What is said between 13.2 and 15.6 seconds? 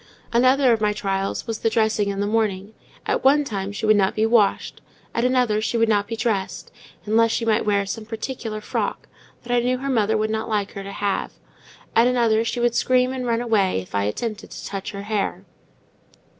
run away if I attempted to touch her hair.